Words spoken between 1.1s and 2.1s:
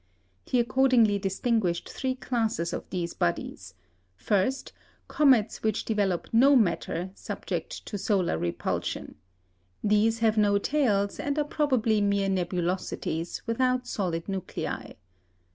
distinguished